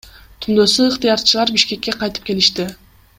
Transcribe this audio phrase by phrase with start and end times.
[0.45, 2.67] Түндөсү ыктыярчылар Бишкекке кайтып келишти.